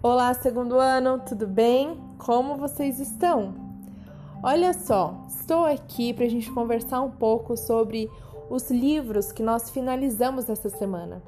Olá, 0.00 0.32
segundo 0.32 0.78
ano, 0.78 1.18
tudo 1.18 1.44
bem? 1.44 1.98
Como 2.18 2.56
vocês 2.56 3.00
estão? 3.00 3.52
Olha 4.40 4.72
só, 4.72 5.26
estou 5.28 5.64
aqui 5.64 6.14
para 6.14 6.24
a 6.24 6.28
gente 6.28 6.48
conversar 6.52 7.00
um 7.00 7.10
pouco 7.10 7.56
sobre 7.56 8.08
os 8.48 8.70
livros 8.70 9.32
que 9.32 9.42
nós 9.42 9.70
finalizamos 9.70 10.48
essa 10.48 10.68
semana. 10.68 11.20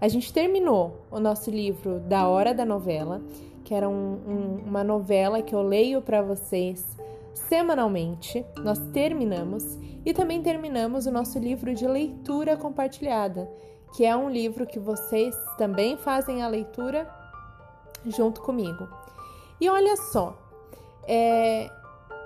A 0.00 0.08
gente 0.08 0.32
terminou 0.32 1.06
o 1.08 1.20
nosso 1.20 1.52
livro 1.52 2.00
da 2.00 2.26
Hora 2.26 2.52
da 2.52 2.64
Novela, 2.64 3.22
que 3.62 3.72
era 3.72 3.88
um, 3.88 3.92
um, 3.92 4.62
uma 4.66 4.82
novela 4.82 5.40
que 5.40 5.54
eu 5.54 5.62
leio 5.62 6.02
para 6.02 6.20
vocês 6.20 6.84
semanalmente. 7.32 8.44
Nós 8.56 8.80
terminamos 8.92 9.78
e 10.04 10.12
também 10.12 10.42
terminamos 10.42 11.06
o 11.06 11.12
nosso 11.12 11.38
livro 11.38 11.72
de 11.72 11.86
leitura 11.86 12.56
compartilhada, 12.56 13.48
que 13.94 14.04
é 14.04 14.16
um 14.16 14.28
livro 14.28 14.66
que 14.66 14.80
vocês 14.80 15.32
também 15.56 15.96
fazem 15.96 16.42
a 16.42 16.48
leitura 16.48 17.08
junto 18.04 18.40
comigo. 18.42 18.88
E 19.60 19.68
olha 19.68 19.96
só, 19.96 20.36
é, 21.06 21.70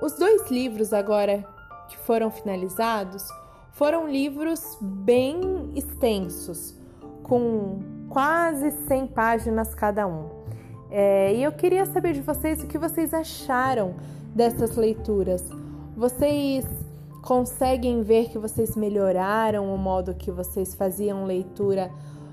os 0.02 0.15
dois 0.15 0.51
livros 0.51 0.92
agora 0.92 1.47
que 1.88 1.97
foram 1.98 2.30
finalizados 2.30 3.28
foram 3.73 4.09
livros 4.09 4.78
bem 4.80 5.70
extensos, 5.75 6.75
com 7.23 7.80
quase 8.09 8.70
100 8.70 9.06
páginas 9.09 9.75
cada 9.75 10.06
um. 10.06 10.28
É, 10.91 11.33
e 11.34 11.42
eu 11.42 11.52
queria 11.52 11.87
saber 11.87 12.12
de 12.12 12.20
vocês 12.20 12.62
o 12.62 12.66
que 12.66 12.77
vocês 12.77 13.14
acharam 13.14 13.95
dessas 14.34 14.77
leituras. 14.77 15.45
Vocês 15.97 16.66
conseguem 17.23 18.02
ver 18.02 18.28
que 18.28 18.39
vocês 18.39 18.75
melhoraram 18.75 19.73
o 19.73 19.78
modo 19.78 20.14
que 20.14 20.30
vocês 20.30 20.75
faziam 20.75 21.25
leitura 21.25 21.91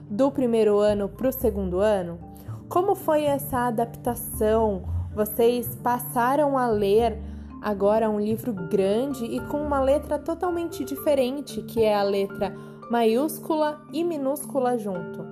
do 0.10 0.32
primeiro 0.32 0.80
ano 0.80 1.10
para 1.10 1.28
o 1.28 1.32
segundo 1.32 1.80
ano? 1.80 2.27
Como 2.70 2.96
foi 2.96 3.24
essa 3.24 3.68
adaptação? 3.68 4.84
Vocês 5.16 5.74
passaram 5.82 6.58
a 6.58 6.68
ler 6.68 7.18
agora 7.62 8.10
um 8.10 8.20
livro 8.20 8.52
grande 8.52 9.24
e 9.24 9.40
com 9.48 9.64
uma 9.64 9.80
letra 9.80 10.20
totalmente 10.20 10.84
diferente, 10.84 11.62
que 11.62 11.82
é 11.82 11.96
a 11.96 12.04
letra 12.04 12.54
maiúscula 12.92 13.82
e 13.94 14.04
minúscula 14.04 14.78
junto. 14.78 15.26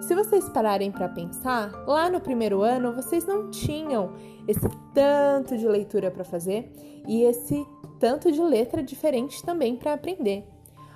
Se 0.00 0.14
vocês 0.14 0.48
pararem 0.48 0.90
para 0.90 1.08
pensar, 1.08 1.70
lá 1.86 2.08
no 2.08 2.18
primeiro 2.18 2.62
ano 2.62 2.94
vocês 2.94 3.26
não 3.26 3.50
tinham 3.50 4.12
esse 4.48 4.68
tanto 4.94 5.58
de 5.58 5.68
leitura 5.68 6.10
para 6.10 6.24
fazer 6.24 6.72
e 7.06 7.22
esse 7.22 7.66
tanto 7.98 8.32
de 8.32 8.40
letra 8.40 8.82
diferente 8.82 9.44
também 9.44 9.76
para 9.76 9.92
aprender. 9.92 10.48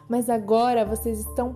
Mas 0.08 0.30
agora 0.30 0.82
vocês 0.84 1.20
estão 1.20 1.54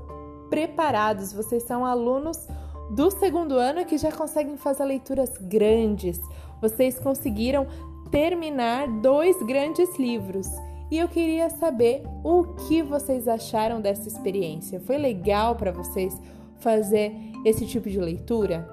preparados, 0.50 1.32
vocês 1.32 1.62
são 1.62 1.84
alunos 1.84 2.46
do 2.90 3.10
segundo 3.10 3.54
ano 3.54 3.84
que 3.84 3.98
já 3.98 4.10
conseguem 4.10 4.56
fazer 4.56 4.84
leituras 4.84 5.36
grandes. 5.38 6.20
Vocês 6.60 6.98
conseguiram 6.98 7.66
terminar 8.10 8.88
dois 9.00 9.36
grandes 9.42 9.98
livros. 9.98 10.48
E 10.90 10.98
eu 10.98 11.08
queria 11.08 11.50
saber 11.50 12.02
o 12.24 12.44
que 12.66 12.82
vocês 12.82 13.28
acharam 13.28 13.80
dessa 13.80 14.08
experiência. 14.08 14.80
Foi 14.80 14.96
legal 14.96 15.54
para 15.54 15.70
vocês 15.70 16.18
fazer 16.60 17.14
esse 17.44 17.66
tipo 17.66 17.90
de 17.90 18.00
leitura? 18.00 18.66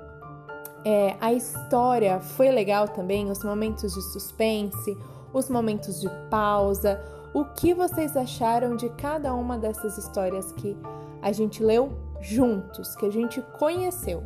É, 0.86 1.16
a 1.20 1.34
história 1.34 2.20
foi 2.20 2.52
legal 2.52 2.88
também, 2.88 3.30
os 3.30 3.44
momentos 3.44 3.94
de 3.94 4.02
suspense, 4.14 4.96
os 5.34 5.50
momentos 5.50 6.00
de 6.00 6.10
pausa. 6.30 7.04
O 7.34 7.44
que 7.44 7.74
vocês 7.74 8.16
acharam 8.16 8.78
de 8.78 8.88
cada 8.92 9.34
uma 9.34 9.58
dessas 9.58 9.98
histórias 9.98 10.54
que 10.54 10.78
a 11.22 11.34
gente 11.34 11.62
leu 11.62 12.05
juntos, 12.26 12.96
que 12.96 13.06
a 13.06 13.12
gente 13.12 13.42
conheceu. 13.58 14.24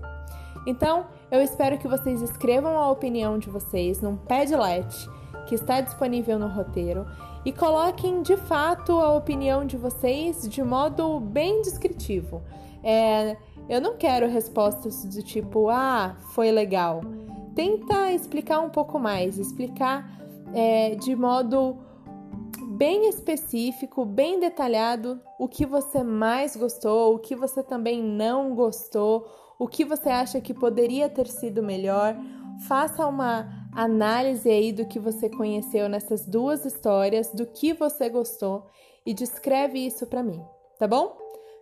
Então, 0.66 1.08
eu 1.32 1.42
espero 1.42 1.78
que 1.78 1.88
vocês 1.88 2.22
escrevam 2.22 2.78
a 2.78 2.90
opinião 2.90 3.38
de 3.38 3.50
vocês 3.50 4.02
num 4.02 4.16
Padlet 4.16 5.10
que 5.48 5.56
está 5.56 5.82
disponível 5.82 6.38
no 6.38 6.48
roteiro 6.48 7.06
e 7.44 7.52
coloquem 7.52 8.22
de 8.22 8.38
fato 8.38 9.00
a 9.00 9.14
opinião 9.14 9.66
de 9.66 9.78
vocês 9.78 10.48
de 10.48 10.62
modo 10.62 11.20
bem 11.20 11.62
descritivo. 11.62 12.44
É, 12.84 13.36
eu 13.68 13.82
não 13.82 13.98
quero 13.98 14.28
respostas 14.28 15.04
do 15.06 15.24
tipo, 15.24 15.70
ah, 15.70 16.16
foi 16.34 16.52
legal. 16.52 17.02
Tenta 17.56 18.12
explicar 18.12 18.60
um 18.60 18.70
pouco 18.70 19.00
mais, 19.00 19.38
explicar 19.38 20.20
é, 20.54 20.96
de 20.96 21.16
modo 21.16 21.78
bem 22.80 23.10
específico, 23.10 24.06
bem 24.06 24.40
detalhado 24.40 25.20
o 25.38 25.50
que 25.50 25.66
você 25.66 26.02
mais 26.02 26.56
gostou, 26.56 27.14
o 27.14 27.20
que 27.20 27.36
você 27.36 27.62
também 27.62 28.02
não 28.02 28.56
gostou, 28.56 29.28
o 29.60 29.68
que 29.68 29.84
você 29.84 30.08
acha 30.08 30.40
que 30.40 30.54
poderia 30.54 31.10
ter 31.10 31.28
sido 31.28 31.62
melhor. 31.62 32.16
Faça 32.70 33.06
uma 33.06 33.68
análise 33.74 34.50
aí 34.50 34.72
do 34.72 34.86
que 34.86 34.98
você 34.98 35.30
conheceu 35.30 35.90
nessas 35.90 36.26
duas 36.26 36.64
histórias, 36.64 37.34
do 37.34 37.46
que 37.46 37.74
você 37.74 38.08
gostou 38.08 38.66
e 39.06 39.14
descreve 39.14 39.86
isso 39.86 40.08
para 40.08 40.24
mim, 40.24 40.42
tá 40.78 40.88
bom? 40.88 41.18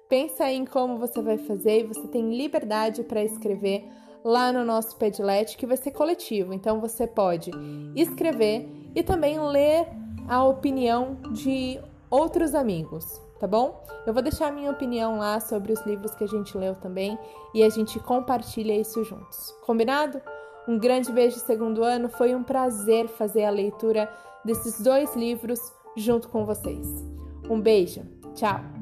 Pensa 0.08 0.44
aí 0.44 0.56
em 0.56 0.66
como 0.66 1.00
você 1.00 1.20
vai 1.20 1.40
fazer 1.40 1.80
e 1.80 1.88
você 1.88 2.08
tem 2.10 2.38
liberdade 2.38 3.04
para 3.04 3.24
escrever 3.24 3.90
lá 4.24 4.54
no 4.54 4.64
nosso 4.64 4.96
Padlet, 4.98 5.58
que 5.58 5.66
vai 5.66 5.78
ser 5.78 5.92
coletivo. 5.92 6.54
Então 6.54 6.80
você 6.80 7.08
pode 7.08 7.50
escrever 7.96 8.70
e 8.96 9.02
também 9.02 9.40
ler 9.40 9.88
a 10.28 10.44
opinião 10.44 11.18
de 11.32 11.80
outros 12.10 12.54
amigos, 12.54 13.22
tá 13.40 13.48
bom? 13.48 13.84
Eu 14.06 14.14
vou 14.14 14.22
deixar 14.22 14.48
a 14.48 14.52
minha 14.52 14.72
opinião 14.72 15.18
lá 15.18 15.40
sobre 15.40 15.74
os 15.74 15.86
livros 15.86 16.16
que 16.16 16.24
a 16.24 16.28
gente 16.28 16.58
leu 16.58 16.76
também 16.76 17.18
e 17.54 17.64
a 17.64 17.70
gente 17.70 18.00
compartilha 18.00 18.74
isso 18.74 19.04
juntos. 19.04 19.54
Combinado? 19.66 20.22
Um 20.68 20.78
grande 20.78 21.12
beijo 21.12 21.38
segundo 21.38 21.84
ano, 21.84 22.10
foi 22.10 22.36
um 22.36 22.44
prazer 22.44 23.08
fazer 23.08 23.46
a 23.46 23.50
leitura 23.50 24.12
desses 24.44 24.82
dois 24.82 25.16
livros 25.16 25.60
junto 25.96 26.28
com 26.30 26.46
vocês. 26.46 26.88
Um 27.50 27.60
beijo, 27.60 28.02
tchau! 28.36 28.77